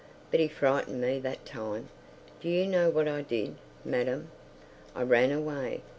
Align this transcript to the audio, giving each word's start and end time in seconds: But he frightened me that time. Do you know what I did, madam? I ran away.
But 0.31 0.39
he 0.39 0.47
frightened 0.47 0.99
me 0.99 1.19
that 1.19 1.45
time. 1.45 1.89
Do 2.41 2.49
you 2.49 2.65
know 2.65 2.89
what 2.89 3.07
I 3.07 3.21
did, 3.21 3.55
madam? 3.85 4.31
I 4.95 5.03
ran 5.03 5.31
away. 5.31 5.83